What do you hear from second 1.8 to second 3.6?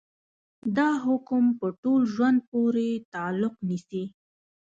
ټول ژوند پورې تعلق